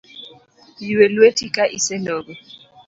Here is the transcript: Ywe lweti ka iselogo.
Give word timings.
Ywe 0.87 1.05
lweti 1.13 1.45
ka 1.55 1.63
iselogo. 1.77 2.31